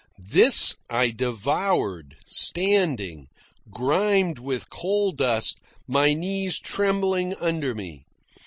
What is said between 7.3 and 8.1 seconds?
under me.